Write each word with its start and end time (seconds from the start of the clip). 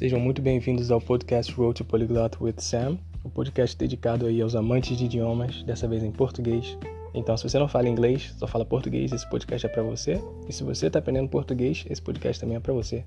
Sejam 0.00 0.18
muito 0.18 0.40
bem-vindos 0.40 0.90
ao 0.90 0.98
podcast 0.98 1.52
Road 1.52 1.74
to 1.74 1.84
Polyglot 1.84 2.42
with 2.42 2.54
Sam, 2.56 2.96
o 3.22 3.28
um 3.28 3.30
podcast 3.30 3.76
dedicado 3.76 4.24
aí 4.24 4.40
aos 4.40 4.54
amantes 4.54 4.96
de 4.96 5.04
idiomas, 5.04 5.62
dessa 5.62 5.86
vez 5.86 6.02
em 6.02 6.10
português. 6.10 6.78
Então, 7.12 7.36
se 7.36 7.46
você 7.46 7.58
não 7.58 7.68
fala 7.68 7.86
inglês, 7.86 8.34
só 8.38 8.46
fala 8.46 8.64
português, 8.64 9.12
esse 9.12 9.28
podcast 9.28 9.66
é 9.66 9.68
para 9.68 9.82
você. 9.82 10.18
E 10.48 10.54
se 10.54 10.64
você 10.64 10.86
está 10.86 11.00
aprendendo 11.00 11.28
português, 11.28 11.84
esse 11.86 12.00
podcast 12.00 12.40
também 12.40 12.56
é 12.56 12.60
para 12.60 12.72
você. 12.72 13.04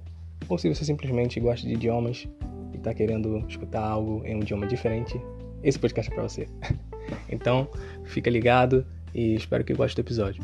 Ou 0.48 0.56
se 0.60 0.70
você 0.72 0.86
simplesmente 0.86 1.40
gosta 1.40 1.66
de 1.66 1.74
idiomas 1.74 2.28
e 2.72 2.78
está 2.78 2.94
querendo 2.94 3.44
escutar 3.50 3.84
algo 3.84 4.22
em 4.24 4.36
um 4.36 4.42
idioma 4.42 4.68
diferente, 4.68 5.20
esse 5.64 5.80
podcast 5.80 6.12
é 6.12 6.14
para 6.14 6.22
você. 6.22 6.48
então, 7.28 7.68
fica 8.04 8.30
ligado 8.30 8.86
e 9.16 9.34
espero 9.34 9.64
que 9.64 9.74
goste 9.74 9.96
do 9.96 10.02
episódio. 10.06 10.44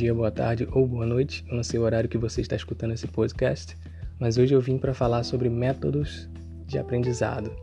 Dia, 0.00 0.14
boa 0.14 0.30
tarde 0.30 0.66
ou 0.72 0.86
boa 0.86 1.04
noite. 1.04 1.44
Eu 1.46 1.56
não 1.56 1.62
sei 1.62 1.78
o 1.78 1.82
horário 1.82 2.08
que 2.08 2.16
você 2.16 2.40
está 2.40 2.56
escutando 2.56 2.94
esse 2.94 3.06
podcast, 3.06 3.76
mas 4.18 4.38
hoje 4.38 4.54
eu 4.54 4.60
vim 4.60 4.78
para 4.78 4.94
falar 4.94 5.22
sobre 5.24 5.50
métodos 5.50 6.26
de 6.66 6.78
aprendizado. 6.78 7.54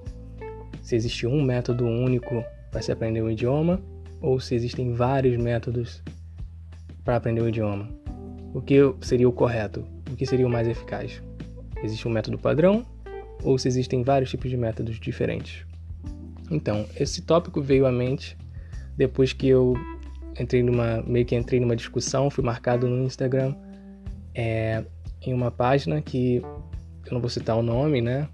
Se 0.83 0.95
existe 0.95 1.25
um 1.25 1.41
método 1.41 1.87
único 1.87 2.43
para 2.69 2.79
se 2.83 2.91
aprender 2.91 3.23
um 3.23 3.31
idioma 3.31 3.81
ou 4.21 4.39
se 4.39 4.53
existem 4.53 4.93
vários 4.93 5.35
métodos 5.35 6.03
para 7.03 7.15
aprender 7.15 7.41
um 7.41 7.49
idioma. 7.49 7.89
O 8.53 8.61
que 8.61 8.77
seria 9.01 9.27
o 9.27 9.33
correto? 9.33 9.83
O 10.11 10.15
que 10.15 10.27
seria 10.27 10.45
o 10.45 10.49
mais 10.49 10.67
eficaz? 10.67 11.23
Existe 11.83 12.07
um 12.07 12.11
método 12.11 12.37
padrão 12.37 12.85
ou 13.41 13.57
se 13.57 13.67
existem 13.67 14.03
vários 14.03 14.29
tipos 14.29 14.51
de 14.51 14.57
métodos 14.57 14.99
diferentes? 14.99 15.65
Então, 16.51 16.85
esse 16.99 17.23
tópico 17.23 17.63
veio 17.63 17.87
à 17.87 17.91
mente 17.91 18.37
depois 18.95 19.33
que 19.33 19.47
eu 19.47 19.73
entrei 20.39 20.63
numa 20.63 21.01
meio 21.03 21.25
que 21.25 21.35
entrei 21.35 21.59
numa 21.59 21.75
discussão, 21.75 22.29
fui 22.29 22.43
marcado 22.43 22.87
no 22.87 23.03
Instagram 23.03 23.55
é, 24.33 24.83
em 25.21 25.33
uma 25.33 25.49
página 25.51 26.01
que 26.01 26.41
eu 27.05 27.13
não 27.13 27.19
vou 27.19 27.29
citar 27.29 27.57
o 27.57 27.63
nome, 27.63 28.01
né? 28.01 28.27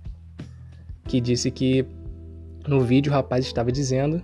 Que 1.08 1.22
disse 1.22 1.50
que 1.50 1.86
no 2.68 2.82
vídeo 2.82 3.12
o 3.12 3.14
rapaz 3.14 3.46
estava 3.46 3.72
dizendo 3.72 4.22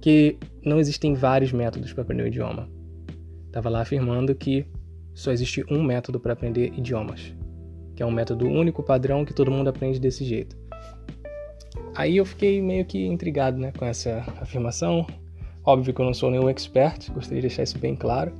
que 0.00 0.36
não 0.64 0.78
existem 0.78 1.14
vários 1.14 1.52
métodos 1.52 1.92
para 1.92 2.02
aprender 2.02 2.24
o 2.24 2.26
idioma. 2.26 2.68
Estava 3.46 3.68
lá 3.68 3.82
afirmando 3.82 4.34
que 4.34 4.66
só 5.14 5.30
existe 5.30 5.64
um 5.70 5.82
método 5.82 6.18
para 6.18 6.32
aprender 6.32 6.72
idiomas, 6.76 7.34
que 7.94 8.02
é 8.02 8.06
um 8.06 8.10
método 8.10 8.46
único, 8.46 8.82
padrão, 8.82 9.24
que 9.24 9.34
todo 9.34 9.50
mundo 9.50 9.68
aprende 9.68 10.00
desse 10.00 10.24
jeito. 10.24 10.56
Aí 11.94 12.16
eu 12.16 12.24
fiquei 12.24 12.62
meio 12.62 12.84
que 12.86 13.04
intrigado 13.04 13.58
né, 13.58 13.72
com 13.76 13.84
essa 13.84 14.24
afirmação, 14.40 15.06
Óbvio 15.64 15.94
que 15.94 16.00
eu 16.00 16.04
não 16.04 16.14
sou 16.14 16.30
nenhum 16.30 16.48
expert, 16.48 17.10
gostaria 17.12 17.40
de 17.40 17.46
deixar 17.46 17.62
isso 17.62 17.78
bem 17.78 17.94
claro, 17.94 18.32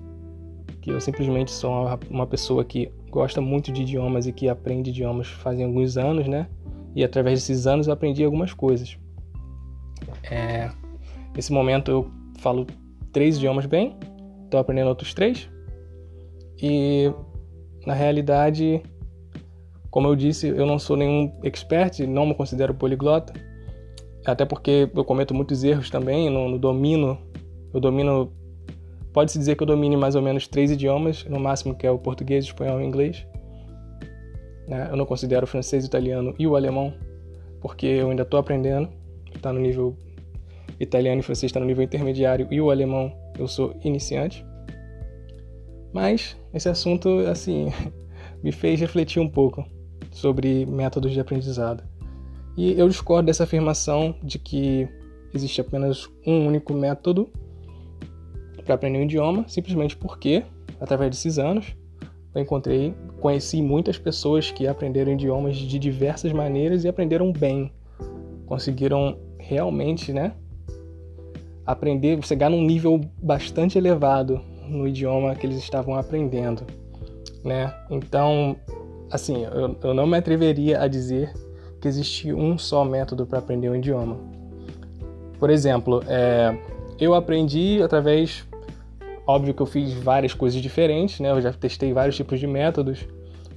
que 0.81 0.91
eu 0.91 1.01
simplesmente 1.01 1.53
sou 1.53 1.87
uma 2.11 2.27
pessoa 2.27 2.65
que 2.65 2.91
gosta 3.11 3.41
muito 3.41 3.71
de 3.71 3.83
idiomas 3.83 4.27
e 4.27 4.33
que 4.33 4.49
aprende 4.49 4.91
idiomas 4.91 5.29
fazem 5.29 5.65
alguns 5.65 5.97
anos, 5.97 6.27
né? 6.27 6.49
E 6.97 7.05
através 7.05 7.41
desses 7.41 7.67
anos 7.67 7.87
eu 7.87 7.93
aprendi 7.93 8.25
algumas 8.25 8.53
coisas. 8.53 8.99
É, 10.29 10.69
nesse 11.35 11.53
momento 11.53 11.91
eu 11.91 12.11
falo 12.39 12.67
três 13.13 13.37
idiomas 13.37 13.67
bem, 13.67 13.97
estou 14.45 14.59
aprendendo 14.59 14.89
outros 14.89 15.15
três. 15.15 15.49
E 16.61 17.13
na 17.87 17.95
realidade, 17.95 18.83
como 19.91 20.09
eu 20.09 20.17
disse, 20.17 20.49
eu 20.49 20.67
não 20.67 20.79
sou 20.79 20.97
nenhum 20.97 21.33
expert, 21.45 22.01
não 22.01 22.27
me 22.27 22.35
considero 22.35 22.75
poliglota 22.75 23.33
até 24.25 24.45
porque 24.45 24.89
eu 24.95 25.05
cometo 25.05 25.35
muitos 25.35 25.65
erros 25.65 25.91
também, 25.91 26.31
não, 26.31 26.49
não 26.49 26.59
domino, 26.59 27.19
eu 27.75 27.81
domino, 27.81 28.33
pode-se 29.13 29.39
dizer 29.39 29.57
que 29.57 29.63
eu 29.63 29.67
domine 29.67 29.97
mais 29.97 30.15
ou 30.15 30.23
menos 30.23 30.47
três 30.47 30.71
idiomas, 30.71 31.25
no 31.25 31.41
máximo 31.41 31.75
que 31.75 31.87
é 31.87 31.91
o 31.91 31.99
português, 31.99 32.45
o 32.45 32.49
espanhol 32.49 32.81
e 32.81 32.85
o 32.85 32.87
inglês. 32.87 33.27
Né? 34.69 34.89
Eu 34.91 34.97
não 34.97 35.05
considero 35.05 35.45
o 35.45 35.47
francês, 35.47 35.85
o 35.85 35.87
italiano 35.87 36.35
e 36.39 36.47
o 36.47 36.55
alemão, 36.55 36.95
porque 37.61 37.87
eu 37.87 38.11
ainda 38.11 38.23
estou 38.23 38.39
aprendendo, 38.39 38.89
está 39.35 39.53
no 39.53 39.61
nível 39.61 39.97
italiano 40.79 41.21
e 41.21 41.23
francês 41.23 41.51
está 41.51 41.61
no 41.61 41.67
nível 41.67 41.85
intermediário 41.85 42.47
e 42.51 42.61
o 42.61 42.71
alemão 42.71 43.13
eu 43.39 43.49
sou 43.49 43.75
iniciante. 43.85 44.45
Mas 45.93 46.37
esse 46.55 46.69
assunto, 46.69 47.09
assim, 47.29 47.73
me 48.43 48.53
fez 48.53 48.81
refletir 48.81 49.21
um 49.21 49.29
pouco 49.29 49.65
sobre 50.11 50.65
métodos 50.67 51.13
de 51.13 51.21
aprendizado. 51.21 51.83
E 52.57 52.79
eu 52.79 52.89
discordo 52.89 53.27
dessa 53.27 53.45
afirmação 53.45 54.15
de 54.23 54.39
que 54.39 54.89
existe 55.35 55.61
apenas 55.61 56.09
um 56.27 56.47
único 56.47 56.75
método 56.75 57.31
para 58.65 58.75
aprender 58.75 58.99
um 58.99 59.03
idioma, 59.03 59.45
simplesmente 59.49 59.97
porque, 59.97 60.45
através 60.81 61.11
desses 61.11 61.39
anos, 61.39 61.75
eu 62.35 62.41
encontrei, 62.41 62.95
conheci 63.21 63.61
muitas 63.63 63.99
pessoas 63.99 64.51
que 64.51 64.67
aprenderam 64.67 65.13
idiomas 65.13 65.57
de 65.57 65.79
diversas 65.79 66.33
maneiras 66.33 66.85
e 66.85 66.89
aprenderam 66.89 67.33
bem. 67.33 67.73
Conseguiram 68.47 69.19
realmente, 69.39 70.13
né, 70.13 70.35
aprender, 71.67 72.23
chegar 72.25 72.51
num 72.51 72.63
nível 72.63 73.01
bastante 73.23 73.79
elevado 73.79 74.41
no 74.69 74.87
idioma 74.87 75.35
que 75.35 75.47
eles 75.47 75.59
estavam 75.59 75.95
aprendendo, 75.95 76.63
né? 77.45 77.75
Então, 77.91 78.57
assim, 79.11 79.45
eu, 79.45 79.77
eu 79.83 79.95
não 79.95 80.07
me 80.07 80.17
atreveria 80.17 80.81
a 80.81 80.89
dizer 80.89 81.33
que 81.83 81.89
existe 81.89 82.33
um 82.33 82.57
só 82.57 82.85
método 82.85 83.27
para 83.27 83.41
aprender 83.41 83.69
um 83.69 83.75
idioma. 83.75 84.17
Por 85.39 85.51
exemplo, 85.51 86.01
é, 86.07 86.57
eu 86.99 87.13
aprendi 87.13 87.83
através. 87.83 88.47
Óbvio 89.27 89.53
que 89.53 89.61
eu 89.61 89.67
fiz 89.67 89.93
várias 89.93 90.33
coisas 90.33 90.61
diferentes, 90.61 91.19
né? 91.21 91.31
Eu 91.31 91.41
já 91.41 91.53
testei 91.53 91.93
vários 91.93 92.17
tipos 92.17 92.39
de 92.39 92.47
métodos, 92.47 93.07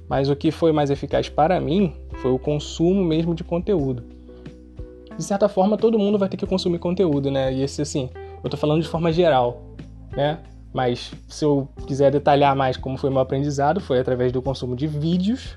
mas 0.08 0.28
o 0.28 0.34
que 0.34 0.50
foi 0.50 0.72
mais 0.72 0.90
eficaz 0.90 1.28
para 1.28 1.60
mim 1.60 1.92
foi 2.16 2.32
o 2.32 2.38
consumo 2.38 3.04
mesmo 3.04 3.34
de 3.34 3.44
conteúdo. 3.44 4.02
De 5.16 5.24
certa 5.24 5.48
forma, 5.48 5.76
todo 5.76 5.98
mundo 5.98 6.18
vai 6.18 6.28
ter 6.28 6.36
que 6.36 6.46
consumir 6.46 6.78
conteúdo, 6.78 7.30
né? 7.30 7.52
E 7.52 7.62
esse, 7.62 7.80
assim, 7.80 8.10
eu 8.42 8.50
tô 8.50 8.56
falando 8.56 8.82
de 8.82 8.88
forma 8.88 9.12
geral, 9.12 9.62
né? 10.16 10.40
Mas 10.72 11.12
se 11.28 11.44
eu 11.44 11.68
quiser 11.86 12.10
detalhar 12.10 12.54
mais 12.54 12.76
como 12.76 12.96
foi 12.96 13.08
meu 13.10 13.20
aprendizado, 13.20 13.80
foi 13.80 13.98
através 13.98 14.32
do 14.32 14.42
consumo 14.42 14.76
de 14.76 14.86
vídeos, 14.86 15.56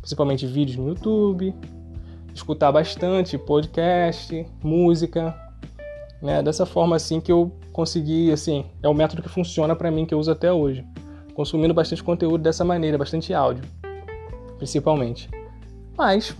principalmente 0.00 0.46
vídeos 0.46 0.76
no 0.76 0.88
YouTube, 0.88 1.54
escutar 2.34 2.72
bastante 2.72 3.36
podcast, 3.36 4.46
música, 4.62 5.34
né? 6.20 6.42
Dessa 6.42 6.66
forma 6.66 6.96
assim 6.96 7.20
que 7.20 7.32
eu 7.32 7.52
consegui, 7.72 8.32
assim, 8.32 8.66
é 8.82 8.88
o 8.88 8.94
método 8.94 9.22
que 9.22 9.28
funciona 9.28 9.74
para 9.74 9.90
mim 9.90 10.04
que 10.04 10.14
eu 10.14 10.18
uso 10.18 10.30
até 10.30 10.52
hoje, 10.52 10.84
consumindo 11.34 11.72
bastante 11.72 12.02
conteúdo 12.02 12.42
dessa 12.42 12.64
maneira, 12.64 12.98
bastante 12.98 13.32
áudio, 13.32 13.64
principalmente. 14.58 15.28
Mas 15.96 16.36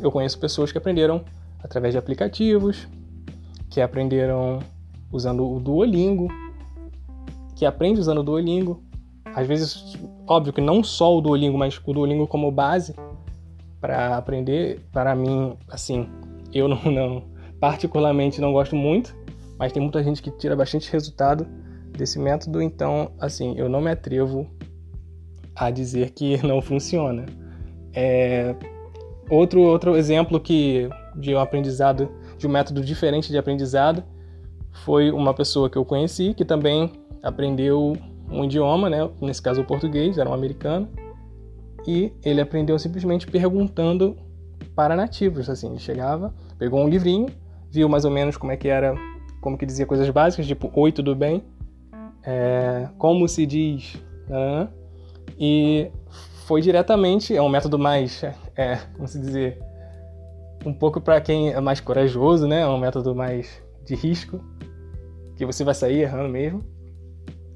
eu 0.00 0.10
conheço 0.10 0.38
pessoas 0.38 0.70
que 0.70 0.78
aprenderam 0.78 1.24
através 1.62 1.92
de 1.92 1.98
aplicativos, 1.98 2.86
que 3.68 3.80
aprenderam 3.80 4.60
usando 5.10 5.48
o 5.48 5.58
Duolingo, 5.58 6.28
que 7.56 7.66
aprende 7.66 8.00
usando 8.00 8.18
o 8.18 8.22
Duolingo. 8.22 8.82
Às 9.34 9.46
vezes, 9.46 9.96
óbvio 10.26 10.52
que 10.52 10.60
não 10.60 10.82
só 10.82 11.16
o 11.16 11.20
Duolingo, 11.20 11.58
mas 11.58 11.80
o 11.84 11.92
Duolingo 11.92 12.26
como 12.26 12.50
base, 12.50 12.94
para 13.80 14.16
aprender, 14.16 14.80
para 14.92 15.14
mim, 15.14 15.56
assim, 15.68 16.08
eu 16.52 16.68
não, 16.68 16.82
não, 16.90 17.24
particularmente 17.60 18.40
não 18.40 18.52
gosto 18.52 18.74
muito, 18.76 19.14
mas 19.58 19.72
tem 19.72 19.82
muita 19.82 20.02
gente 20.02 20.22
que 20.22 20.30
tira 20.30 20.56
bastante 20.56 20.90
resultado 20.90 21.46
desse 21.96 22.18
método, 22.18 22.62
então, 22.62 23.12
assim, 23.18 23.54
eu 23.56 23.68
não 23.68 23.80
me 23.80 23.90
atrevo 23.90 24.48
a 25.54 25.70
dizer 25.70 26.10
que 26.10 26.40
não 26.46 26.60
funciona. 26.62 27.26
É, 27.92 28.54
outro 29.30 29.60
outro 29.62 29.96
exemplo 29.96 30.38
que 30.38 30.88
de 31.16 31.34
um 31.34 31.40
aprendizado, 31.40 32.08
de 32.36 32.46
um 32.46 32.50
método 32.50 32.80
diferente 32.80 33.30
de 33.30 33.38
aprendizado, 33.38 34.04
foi 34.84 35.10
uma 35.10 35.34
pessoa 35.34 35.68
que 35.68 35.76
eu 35.76 35.84
conheci 35.84 36.32
que 36.34 36.44
também 36.44 36.92
aprendeu 37.22 37.96
um 38.30 38.44
idioma, 38.44 38.88
né? 38.88 39.08
Nesse 39.20 39.42
caso 39.42 39.62
o 39.62 39.64
português, 39.64 40.18
era 40.18 40.30
um 40.30 40.34
americano 40.34 40.88
e 41.86 42.12
ele 42.24 42.40
aprendeu 42.40 42.78
simplesmente 42.78 43.26
perguntando 43.26 44.16
para 44.74 44.94
nativos, 44.96 45.48
assim, 45.48 45.70
ele 45.70 45.78
chegava, 45.78 46.34
pegou 46.58 46.80
um 46.80 46.88
livrinho, 46.88 47.26
viu 47.70 47.88
mais 47.88 48.04
ou 48.04 48.10
menos 48.10 48.36
como 48.36 48.52
é 48.52 48.56
que 48.56 48.68
era, 48.68 48.94
como 49.40 49.56
que 49.56 49.66
dizia 49.66 49.86
coisas 49.86 50.08
básicas, 50.10 50.46
tipo, 50.46 50.70
oi, 50.74 50.92
tudo 50.92 51.14
bem? 51.14 51.42
É, 52.22 52.88
como 52.98 53.26
se 53.28 53.46
diz? 53.46 53.96
E 55.38 55.90
foi 56.46 56.60
diretamente, 56.60 57.34
é 57.34 57.42
um 57.42 57.48
método 57.48 57.78
mais, 57.78 58.22
é, 58.56 58.76
como 58.94 59.06
se 59.06 59.18
dizer, 59.18 59.58
um 60.64 60.72
pouco 60.72 61.00
para 61.00 61.20
quem 61.20 61.52
é 61.52 61.60
mais 61.60 61.80
corajoso, 61.80 62.46
né? 62.46 62.60
É 62.60 62.66
um 62.66 62.78
método 62.78 63.14
mais 63.14 63.62
de 63.84 63.94
risco, 63.94 64.40
que 65.36 65.46
você 65.46 65.62
vai 65.62 65.74
sair 65.74 66.00
errando 66.00 66.28
mesmo, 66.28 66.64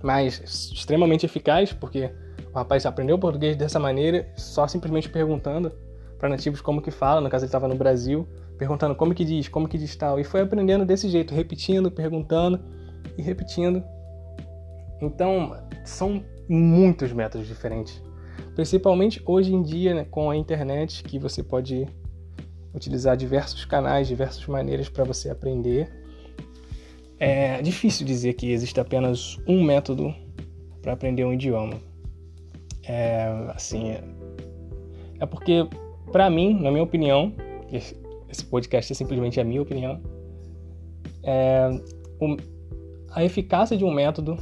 mas 0.03 0.71
extremamente 0.73 1.27
eficaz, 1.27 1.73
porque 1.73 2.11
o 2.53 2.59
rapaz 2.59 2.85
aprendeu 2.85 3.19
português 3.19 3.57
dessa 3.57 3.79
maneira, 3.79 4.29
só 4.37 4.69
simplesmente 4.69 5.09
perguntando 5.09 5.73
para 6.19 6.29
nativos 6.29 6.61
como 6.61 6.83
que 6.83 6.91
fala, 6.91 7.21
no 7.21 7.29
caso 7.29 7.45
ele 7.45 7.49
estava 7.49 7.67
no 7.67 7.75
Brasil, 7.75 8.29
perguntando 8.59 8.95
como 8.95 9.15
que 9.15 9.25
diz, 9.25 9.49
como 9.49 9.69
que 9.69 9.79
diz 9.79 9.97
tal, 9.97 10.21
e 10.21 10.25
foi 10.25 10.41
aprendendo 10.41 10.85
desse 10.85 11.09
jeito, 11.09 11.35
repetindo, 11.35 11.91
perguntando, 11.91 12.61
e 13.17 13.23
repetindo. 13.23 13.83
Então, 15.01 15.57
são 15.85 16.25
muitos 16.49 17.13
métodos 17.13 17.47
diferentes. 17.47 18.03
Principalmente 18.55 19.23
hoje 19.27 19.55
em 19.55 19.63
dia, 19.63 19.95
né, 19.95 20.05
com 20.05 20.31
a 20.31 20.37
internet, 20.37 21.03
que 21.03 21.19
você 21.19 21.43
pode 21.43 21.87
utilizar 22.75 23.17
diversos 23.17 23.65
canais, 23.65 24.09
diversas 24.09 24.47
maneiras 24.47 24.89
para 24.89 25.05
você 25.05 25.29
aprender. 25.31 25.91
É 27.19 27.61
difícil 27.63 28.07
dizer 28.07 28.35
que 28.35 28.51
existe 28.51 28.79
apenas 28.81 29.39
um 29.47 29.63
método 29.63 30.15
para 30.81 30.93
aprender 30.93 31.25
um 31.25 31.33
idioma. 31.33 31.92
É, 32.87 33.27
assim, 33.55 33.97
é, 35.21 35.27
porque, 35.27 35.67
para 36.11 36.29
mim, 36.29 36.61
na 36.61 36.71
minha 36.71 36.83
opinião, 36.83 37.33
esse 37.71 38.45
podcast 38.45 38.93
é 38.93 38.95
simplesmente 38.95 39.41
a 39.41 39.45
minha 39.45 39.63
opinião, 39.63 40.01
é, 41.23 41.71
o, 42.21 42.37
a 43.11 43.25
eficácia 43.25 43.77
de 43.77 43.85
um 43.85 43.93
método 43.93 44.37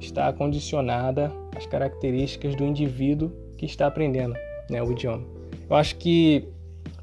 está 0.00 0.32
condicionada 0.32 1.32
às 1.56 1.66
características 1.66 2.54
do 2.54 2.64
indivíduo 2.64 3.32
que 3.56 3.64
está 3.64 3.86
aprendendo 3.86 4.34
né, 4.68 4.82
o 4.82 4.92
idioma. 4.92 5.24
Eu 5.68 5.76
acho 5.76 5.96
que, 5.96 6.46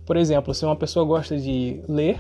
por 0.06 0.16
exemplo, 0.16 0.54
se 0.54 0.66
uma 0.66 0.76
pessoa 0.76 1.06
gosta 1.06 1.38
de 1.38 1.82
ler, 1.88 2.20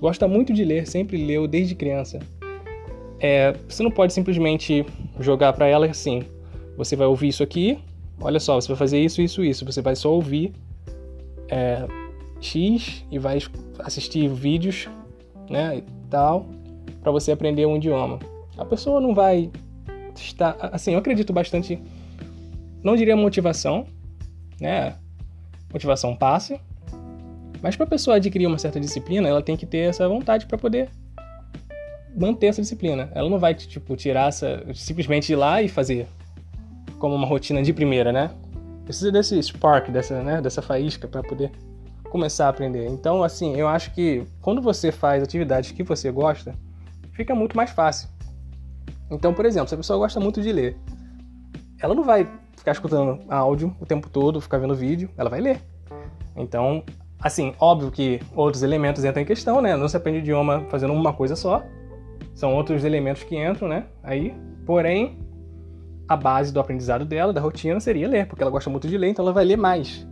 gosta 0.00 0.28
muito 0.28 0.52
de 0.52 0.64
ler, 0.64 0.86
sempre 0.86 1.16
leu 1.24 1.48
desde 1.48 1.74
criança, 1.74 2.18
é, 3.20 3.52
você 3.68 3.82
não 3.82 3.90
pode 3.90 4.12
simplesmente 4.12 4.86
jogar 5.18 5.52
para 5.52 5.66
ela 5.66 5.86
assim: 5.86 6.22
você 6.76 6.94
vai 6.94 7.06
ouvir 7.06 7.28
isso 7.28 7.42
aqui, 7.42 7.78
olha 8.20 8.40
só, 8.40 8.54
você 8.56 8.68
vai 8.68 8.76
fazer 8.76 8.98
isso, 9.02 9.22
isso, 9.22 9.44
isso. 9.44 9.64
Você 9.64 9.80
vai 9.80 9.96
só 9.96 10.12
ouvir 10.12 10.52
é, 11.48 11.86
X 12.40 13.04
e 13.10 13.18
vai 13.18 13.38
assistir 13.80 14.28
vídeos, 14.28 14.88
né, 15.48 15.78
e 15.78 15.84
tal, 16.10 16.46
para 17.00 17.10
você 17.10 17.32
aprender 17.32 17.66
um 17.66 17.76
idioma. 17.76 18.18
A 18.56 18.64
pessoa 18.64 19.00
não 19.00 19.14
vai 19.14 19.50
estar, 20.14 20.56
assim, 20.72 20.92
eu 20.92 20.98
acredito 20.98 21.32
bastante, 21.32 21.80
não 22.82 22.96
diria 22.96 23.16
motivação, 23.16 23.86
né? 24.60 24.96
Motivação 25.72 26.16
passe, 26.16 26.60
mas 27.62 27.76
para 27.76 27.84
a 27.84 27.88
pessoa 27.88 28.16
adquirir 28.16 28.46
uma 28.46 28.58
certa 28.58 28.80
disciplina, 28.80 29.28
ela 29.28 29.42
tem 29.42 29.56
que 29.56 29.66
ter 29.66 29.88
essa 29.88 30.08
vontade 30.08 30.46
para 30.46 30.56
poder 30.56 30.88
manter 32.16 32.46
essa 32.46 32.62
disciplina. 32.62 33.10
Ela 33.14 33.28
não 33.28 33.38
vai 33.38 33.54
tipo 33.54 33.96
tirar 33.96 34.28
essa 34.28 34.64
simplesmente 34.74 35.32
ir 35.32 35.36
lá 35.36 35.62
e 35.62 35.68
fazer 35.68 36.06
como 36.98 37.14
uma 37.14 37.26
rotina 37.26 37.62
de 37.62 37.72
primeira, 37.72 38.12
né? 38.12 38.30
Precisa 38.84 39.12
desse 39.12 39.40
spark, 39.42 39.90
dessa, 39.90 40.22
né, 40.22 40.40
dessa 40.40 40.62
faísca 40.62 41.06
para 41.06 41.22
poder 41.22 41.52
começar 42.10 42.46
a 42.46 42.48
aprender. 42.48 42.86
Então, 42.86 43.22
assim, 43.22 43.54
eu 43.54 43.68
acho 43.68 43.92
que 43.94 44.24
quando 44.40 44.62
você 44.62 44.90
faz 44.90 45.22
atividades 45.22 45.72
que 45.72 45.82
você 45.82 46.10
gosta, 46.10 46.54
fica 47.12 47.34
muito 47.34 47.56
mais 47.56 47.70
fácil. 47.70 48.08
Então, 49.10 49.32
por 49.32 49.44
exemplo, 49.44 49.68
se 49.68 49.74
a 49.74 49.78
pessoa 49.78 49.98
gosta 49.98 50.18
muito 50.20 50.40
de 50.40 50.52
ler, 50.52 50.76
ela 51.80 51.94
não 51.94 52.02
vai 52.02 52.28
ficar 52.56 52.72
escutando 52.72 53.20
áudio 53.28 53.74
o 53.80 53.86
tempo 53.86 54.08
todo, 54.08 54.40
ficar 54.40 54.58
vendo 54.58 54.74
vídeo, 54.74 55.10
ela 55.16 55.30
vai 55.30 55.40
ler. 55.40 55.60
Então, 56.36 56.82
assim, 57.20 57.54
óbvio 57.58 57.90
que 57.90 58.20
outros 58.34 58.62
elementos 58.62 59.04
entram 59.04 59.22
em 59.22 59.26
questão, 59.26 59.60
né? 59.60 59.76
Não 59.76 59.88
se 59.88 59.96
aprende 59.96 60.18
idioma 60.18 60.64
fazendo 60.68 60.92
uma 60.92 61.12
coisa 61.12 61.36
só. 61.36 61.62
São 62.34 62.54
outros 62.54 62.84
elementos 62.84 63.22
que 63.22 63.36
entram, 63.36 63.68
né? 63.68 63.86
Aí, 64.02 64.34
porém, 64.64 65.18
a 66.08 66.16
base 66.16 66.52
do 66.52 66.58
aprendizado 66.58 67.04
dela, 67.04 67.32
da 67.32 67.40
rotina, 67.40 67.78
seria 67.78 68.08
ler, 68.08 68.26
porque 68.26 68.42
ela 68.42 68.50
gosta 68.50 68.70
muito 68.70 68.88
de 68.88 68.96
ler, 68.96 69.08
então 69.08 69.24
ela 69.24 69.32
vai 69.32 69.44
ler 69.44 69.56
mais. 69.56 70.06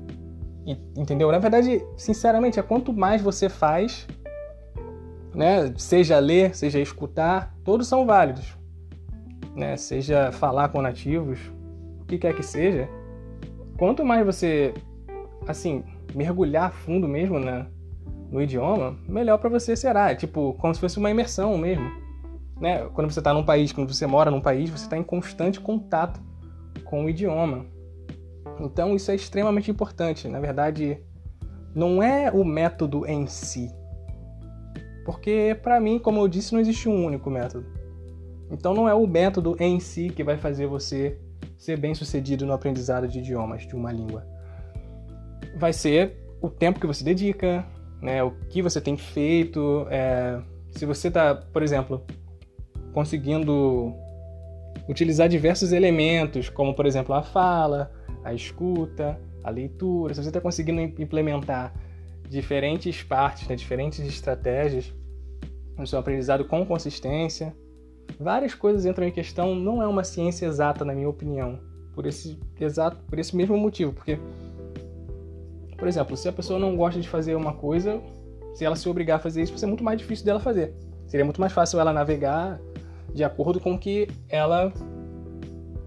Entendeu? 0.96 1.30
Na 1.30 1.38
verdade, 1.38 1.82
sinceramente, 1.96 2.58
é 2.58 2.62
quanto 2.62 2.92
mais 2.92 3.22
você 3.22 3.48
faz, 3.48 4.06
né? 5.34 5.72
Seja 5.76 6.18
ler, 6.18 6.56
seja 6.56 6.80
escutar, 6.80 7.54
todos 7.64 7.86
são 7.86 8.04
válidos. 8.04 8.56
Né? 9.54 9.76
Seja 9.76 10.32
falar 10.32 10.68
com 10.68 10.82
nativos, 10.82 11.38
o 12.00 12.04
que 12.04 12.18
quer 12.18 12.34
que 12.34 12.42
seja. 12.42 12.88
Quanto 13.78 14.04
mais 14.04 14.26
você, 14.26 14.74
assim, 15.46 15.84
mergulhar 16.14 16.72
fundo 16.72 17.06
mesmo 17.06 17.38
né, 17.38 17.66
no 18.30 18.42
idioma, 18.42 18.98
melhor 19.08 19.38
para 19.38 19.48
você 19.48 19.76
será. 19.76 20.10
É 20.10 20.14
tipo, 20.14 20.54
como 20.54 20.74
se 20.74 20.80
fosse 20.80 20.98
uma 20.98 21.10
imersão 21.10 21.56
mesmo. 21.56 22.05
Né? 22.60 22.86
Quando 22.94 23.10
você 23.10 23.20
está 23.20 23.34
num 23.34 23.44
país, 23.44 23.72
quando 23.72 23.92
você 23.92 24.06
mora 24.06 24.30
num 24.30 24.40
país, 24.40 24.70
você 24.70 24.84
está 24.84 24.96
em 24.96 25.02
constante 25.02 25.60
contato 25.60 26.20
com 26.84 27.04
o 27.04 27.10
idioma. 27.10 27.66
Então 28.60 28.94
isso 28.94 29.10
é 29.10 29.14
extremamente 29.14 29.70
importante. 29.70 30.28
Na 30.28 30.40
verdade, 30.40 30.98
não 31.74 32.02
é 32.02 32.30
o 32.30 32.44
método 32.44 33.06
em 33.06 33.26
si. 33.26 33.70
Porque 35.04 35.58
para 35.62 35.78
mim, 35.80 35.98
como 35.98 36.20
eu 36.20 36.28
disse, 36.28 36.52
não 36.52 36.60
existe 36.60 36.88
um 36.88 37.04
único 37.04 37.30
método. 37.30 37.66
Então 38.50 38.74
não 38.74 38.88
é 38.88 38.94
o 38.94 39.06
método 39.06 39.56
em 39.60 39.78
si 39.78 40.08
que 40.08 40.24
vai 40.24 40.36
fazer 40.36 40.66
você 40.66 41.18
ser 41.58 41.78
bem 41.78 41.94
sucedido 41.94 42.46
no 42.46 42.52
aprendizado 42.52 43.08
de 43.08 43.18
idiomas, 43.18 43.66
de 43.66 43.74
uma 43.74 43.92
língua. 43.92 44.26
Vai 45.56 45.72
ser 45.72 46.16
o 46.40 46.48
tempo 46.48 46.80
que 46.80 46.86
você 46.86 47.02
dedica, 47.02 47.66
né, 48.00 48.22
o 48.22 48.30
que 48.48 48.62
você 48.62 48.80
tem 48.80 48.96
feito. 48.96 49.86
É, 49.90 50.40
se 50.70 50.84
você 50.86 51.08
está, 51.08 51.34
por 51.34 51.62
exemplo, 51.62 52.04
conseguindo 52.96 53.94
utilizar 54.88 55.28
diversos 55.28 55.70
elementos, 55.70 56.48
como 56.48 56.74
por 56.74 56.86
exemplo 56.86 57.14
a 57.14 57.22
fala, 57.22 57.92
a 58.24 58.32
escuta, 58.32 59.20
a 59.44 59.50
leitura, 59.50 60.14
se 60.14 60.22
você 60.22 60.30
está 60.30 60.40
conseguindo 60.40 60.80
implementar 60.80 61.74
diferentes 62.26 63.02
partes, 63.02 63.46
né, 63.48 63.54
diferentes 63.54 64.00
estratégias 64.00 64.94
no 65.76 65.86
seu 65.86 65.98
aprendizado 65.98 66.46
com 66.46 66.64
consistência, 66.64 67.54
várias 68.18 68.54
coisas 68.54 68.86
entram 68.86 69.06
em 69.06 69.12
questão. 69.12 69.54
Não 69.54 69.82
é 69.82 69.86
uma 69.86 70.02
ciência 70.02 70.46
exata, 70.46 70.82
na 70.82 70.94
minha 70.94 71.10
opinião, 71.10 71.60
por 71.92 72.06
esse 72.06 72.40
exato, 72.58 72.96
por 73.10 73.18
esse 73.18 73.36
mesmo 73.36 73.58
motivo, 73.58 73.92
porque, 73.92 74.18
por 75.76 75.86
exemplo, 75.86 76.16
se 76.16 76.30
a 76.30 76.32
pessoa 76.32 76.58
não 76.58 76.74
gosta 76.74 76.98
de 76.98 77.10
fazer 77.10 77.34
uma 77.34 77.52
coisa, 77.52 78.00
se 78.54 78.64
ela 78.64 78.74
se 78.74 78.88
obrigar 78.88 79.16
a 79.16 79.20
fazer 79.20 79.42
isso, 79.42 79.52
vai 79.52 79.58
ser 79.58 79.66
muito 79.66 79.84
mais 79.84 79.98
difícil 79.98 80.24
dela 80.24 80.40
fazer. 80.40 80.74
Seria 81.06 81.26
muito 81.26 81.42
mais 81.42 81.52
fácil 81.52 81.78
ela 81.78 81.92
navegar 81.92 82.58
de 83.14 83.24
acordo 83.24 83.60
com 83.60 83.74
o 83.74 83.78
que 83.78 84.08
ela 84.28 84.72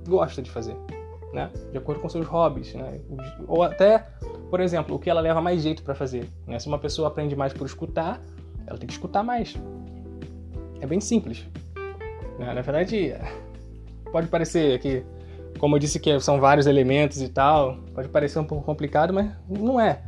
gosta 0.08 0.42
de 0.42 0.50
fazer 0.50 0.76
né? 1.34 1.50
De 1.72 1.78
acordo 1.78 2.02
com 2.02 2.10
seus 2.10 2.26
hobbies, 2.26 2.74
né? 2.74 3.00
Ou 3.48 3.64
até, 3.64 4.06
por 4.50 4.60
exemplo, 4.60 4.96
o 4.96 5.00
que 5.00 5.10
ela 5.10 5.22
leva 5.22 5.42
mais 5.42 5.62
jeito 5.62 5.84
para 5.84 5.96
fazer. 5.96 6.28
Né? 6.48 6.58
Se 6.60 6.68
uma 6.68 6.80
pessoa 6.80 7.08
aprende 7.08 7.36
mais 7.36 7.54
por 7.54 7.66
escutar, 7.66 8.22
ela 8.66 8.78
tem 8.78 8.88
que 8.88 8.94
escutar 8.94 9.24
mais. 9.24 9.56
É 10.82 10.88
bem 10.88 11.00
simples. 11.00 11.46
Né? 12.38 12.54
Na 12.54 12.62
verdade, 12.62 13.16
pode 14.12 14.28
parecer 14.28 14.80
que, 14.80 15.04
como 15.60 15.76
eu 15.76 15.80
disse 15.80 16.00
que 16.00 16.20
são 16.20 16.40
vários 16.40 16.68
elementos 16.68 17.22
e 17.22 17.30
tal, 17.30 17.78
pode 17.94 18.08
parecer 18.10 18.40
um 18.40 18.46
pouco 18.46 18.64
complicado, 18.64 19.14
mas 19.14 19.32
não 19.48 19.80
é. 19.80 20.02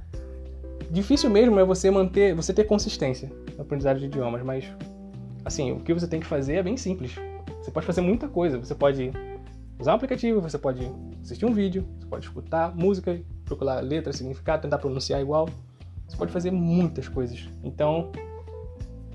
Difícil 0.90 1.30
mesmo 1.30 1.58
é 1.60 1.64
você 1.64 1.90
manter, 1.90 2.36
você 2.36 2.54
ter 2.54 2.66
consistência 2.66 3.32
no 3.56 3.62
aprendizado 3.62 4.00
de 4.00 4.06
idiomas, 4.06 4.44
mas 4.44 4.66
assim, 5.44 5.72
o 5.72 5.80
que 5.80 5.94
você 5.94 6.08
tem 6.08 6.20
que 6.20 6.26
fazer 6.26 6.56
é 6.56 6.64
bem 6.64 6.78
simples. 6.78 7.16
Você 7.62 7.72
pode 7.72 7.86
fazer 7.86 8.02
muita 8.02 8.28
coisa. 8.28 8.58
Você 8.58 8.76
pode 8.76 9.12
usar 9.80 9.94
um 9.94 9.96
aplicativo, 9.96 10.42
você 10.42 10.58
pode 10.58 10.92
assistir 11.22 11.46
um 11.46 11.54
vídeo, 11.54 11.86
você 12.00 12.06
pode 12.08 12.26
escutar 12.26 12.76
música, 12.76 13.20
procurar 13.46 13.82
letra, 13.82 14.14
significado, 14.14 14.64
tentar 14.64 14.78
pronunciar 14.78 15.22
igual. 15.22 15.50
Você 16.08 16.18
pode 16.18 16.32
fazer 16.32 16.52
muitas 16.52 17.08
coisas. 17.08 17.48
Então, 17.64 18.12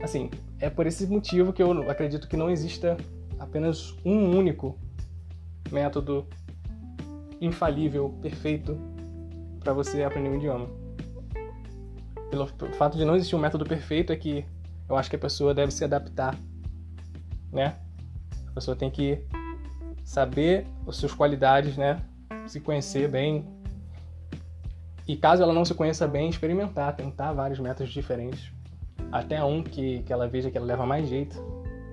assim, 0.00 0.30
é 0.58 0.70
por 0.70 0.86
esse 0.86 1.06
motivo 1.06 1.52
que 1.52 1.62
eu 1.62 1.88
acredito 1.90 2.28
que 2.28 2.36
não 2.36 2.50
exista 2.50 2.96
apenas 3.38 3.94
um 4.04 4.36
único 4.36 4.78
método 5.70 6.26
infalível, 7.40 8.14
perfeito 8.22 8.78
para 9.60 9.72
você 9.72 10.02
aprender 10.04 10.30
um 10.30 10.36
idioma. 10.36 10.68
Pelo 12.30 12.46
fato 12.74 12.96
de 12.96 13.04
não 13.04 13.14
existir 13.14 13.36
um 13.36 13.38
método 13.38 13.64
perfeito 13.64 14.12
é 14.12 14.16
que 14.16 14.44
eu 14.88 14.96
acho 14.96 15.10
que 15.10 15.16
a 15.16 15.18
pessoa 15.18 15.52
deve 15.52 15.72
se 15.72 15.84
adaptar, 15.84 16.38
né? 17.52 17.76
A 18.48 18.52
pessoa 18.52 18.76
tem 18.76 18.90
que 18.90 19.20
saber 20.04 20.66
as 20.86 20.96
suas 20.96 21.12
qualidades, 21.12 21.76
né? 21.76 22.00
Se 22.46 22.60
conhecer 22.60 23.08
bem. 23.08 23.44
E 25.06 25.16
caso 25.16 25.42
ela 25.42 25.52
não 25.52 25.64
se 25.64 25.74
conheça 25.74 26.06
bem, 26.06 26.28
experimentar, 26.28 26.94
tentar 26.94 27.32
vários 27.32 27.58
métodos 27.58 27.92
diferentes. 27.92 28.52
Até 29.10 29.42
um 29.42 29.62
que, 29.62 30.02
que 30.02 30.12
ela 30.12 30.28
veja 30.28 30.50
que 30.50 30.56
ela 30.56 30.66
leva 30.66 30.86
mais 30.86 31.08
jeito, 31.08 31.36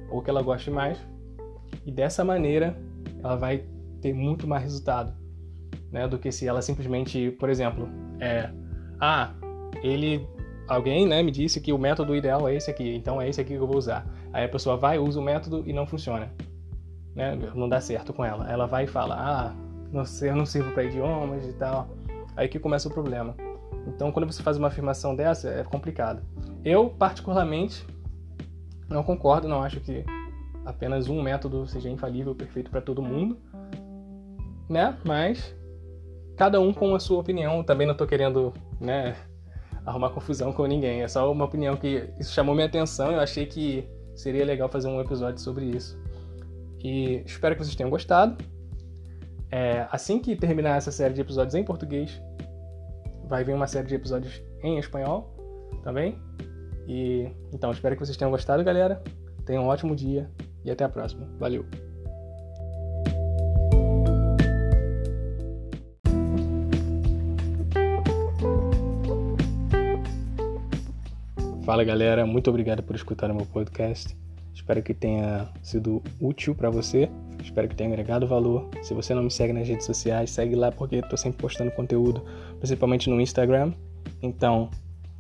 ou 0.10 0.22
que 0.22 0.30
ela 0.30 0.42
goste 0.42 0.70
mais. 0.70 0.98
E 1.86 1.92
dessa 1.92 2.24
maneira, 2.24 2.78
ela 3.24 3.36
vai 3.36 3.66
ter 4.02 4.14
muito 4.14 4.48
mais 4.48 4.64
resultado, 4.64 5.14
né? 5.92 6.08
Do 6.08 6.18
que 6.20 6.32
se 6.32 6.48
ela 6.48 6.62
simplesmente, 6.62 7.32
por 7.32 7.50
exemplo, 7.50 7.90
é... 8.20 8.50
Ah, 9.00 9.34
ele... 9.82 10.28
Alguém, 10.68 11.08
né, 11.08 11.22
me 11.22 11.32
disse 11.32 11.60
que 11.60 11.74
o 11.74 11.78
método 11.78 12.16
ideal 12.16 12.48
é 12.48 12.56
esse 12.56 12.72
aqui, 12.72 12.96
então 12.96 13.22
é 13.22 13.28
esse 13.28 13.42
aqui 13.42 13.50
que 13.50 13.60
eu 13.60 13.68
vou 13.68 13.78
usar. 13.78 14.06
Aí 14.32 14.46
a 14.46 14.50
pessoa 14.50 14.78
vai, 14.78 14.98
usa 14.98 15.20
o 15.20 15.24
método 15.24 15.64
e 15.66 15.74
não 15.74 15.86
funciona 15.86 16.32
né, 17.16 17.38
não 17.54 17.70
dá 17.70 17.80
certo 17.80 18.14
com 18.14 18.24
ela. 18.24 18.50
Ela 18.50 18.66
vai 18.66 18.86
e 18.86 18.88
fala, 18.88 19.16
ah, 19.16 19.54
não 19.92 20.06
sei, 20.06 20.30
eu 20.30 20.36
não 20.36 20.46
sirvo 20.46 20.72
para 20.72 20.84
idiomas 20.84 21.48
e 21.48 21.54
tal. 21.54 21.88
Aí 22.36 22.48
que 22.48 22.60
começa 22.60 22.88
o 22.88 22.92
problema. 22.92 23.36
Então, 23.88 24.12
quando 24.12 24.26
você 24.26 24.42
faz 24.42 24.58
uma 24.58 24.68
afirmação 24.68 25.16
dessa, 25.16 25.50
é 25.50 25.64
complicado. 25.64 26.24
Eu, 26.64 26.90
particularmente, 26.90 27.86
não 28.90 29.04
concordo, 29.04 29.48
não 29.48 29.62
acho 29.62 29.80
que 29.80 30.04
apenas 30.66 31.10
um 31.10 31.22
método 31.22 31.68
seja 31.68 31.90
infalível, 31.90 32.34
perfeito 32.34 32.72
para 32.72 32.82
todo 32.82 33.02
mundo, 33.02 33.38
né? 34.70 34.98
Mas 35.04 35.54
cada 36.38 36.60
um 36.60 36.74
com 36.74 36.96
a 36.96 37.00
sua 37.00 37.20
opinião. 37.20 37.64
Também 37.64 37.86
não 37.86 37.94
tô 37.94 38.08
querendo, 38.08 38.54
né, 38.80 39.16
arrumar 39.86 40.10
confusão 40.10 40.52
com 40.52 40.66
ninguém. 40.66 41.02
É 41.02 41.08
só 41.08 41.32
uma 41.32 41.46
opinião 41.46 41.76
que 41.76 42.10
isso 42.20 42.34
chamou 42.34 42.56
minha 42.56 42.68
atenção. 42.68 43.12
Eu 43.12 43.20
achei 43.20 43.46
que 43.46 43.88
seria 44.16 44.46
legal 44.46 44.70
fazer 44.70 44.88
um 44.88 45.00
episódio 45.00 45.42
sobre 45.42 45.66
isso. 45.66 46.00
E 46.84 47.24
espero 47.26 47.56
que 47.56 47.64
vocês 47.64 47.76
tenham 47.76 47.90
gostado. 47.90 48.44
É, 49.52 49.88
assim 49.92 50.20
que 50.20 50.36
terminar 50.36 50.78
essa 50.78 50.92
série 50.92 51.14
de 51.14 51.22
episódios 51.22 51.54
em 51.56 51.64
português, 51.64 52.22
vai 53.28 53.44
vir 53.44 53.54
uma 53.54 53.68
série 53.68 53.88
de 53.88 53.96
episódios 53.96 54.42
em 54.64 54.78
espanhol 54.78 55.36
também. 55.84 56.20
E 56.88 57.30
então 57.54 57.72
espero 57.72 57.96
que 57.96 58.06
vocês 58.06 58.18
tenham 58.18 58.32
gostado, 58.32 58.64
galera. 58.64 59.02
Tenham 59.46 59.64
um 59.64 59.68
ótimo 59.68 59.96
dia 59.96 60.30
e 60.64 60.72
até 60.72 60.84
a 60.84 60.90
próxima. 60.90 61.28
Valeu! 61.40 61.93
Fala 71.64 71.84
galera, 71.86 72.26
muito 72.26 72.50
obrigado 72.50 72.84
por 72.84 72.94
escutar 72.94 73.32
o 73.32 73.36
meu 73.36 73.46
podcast. 73.46 74.18
Espero 74.54 74.84
que 74.84 74.94
tenha 74.94 75.48
sido 75.62 76.04
útil 76.20 76.54
para 76.54 76.70
você. 76.70 77.10
Espero 77.42 77.70
que 77.70 77.76
tenha 77.76 77.90
agregado 77.90 78.28
valor. 78.28 78.70
Se 78.82 78.94
você 78.94 79.16
não 79.16 79.24
me 79.24 79.32
segue 79.32 79.54
nas 79.54 79.66
redes 79.66 79.86
sociais, 79.86 80.30
segue 80.30 80.56
lá 80.56 80.74
porque 80.74 80.98
estou 80.98 81.18
sempre 81.18 81.42
postando 81.42 81.72
conteúdo, 81.72 82.22
principalmente 82.60 83.10
no 83.10 83.22
Instagram. 83.22 83.72
Então, 84.22 84.70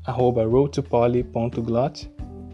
arroba 0.05 0.43
roadtopoly.glot. 0.43 2.12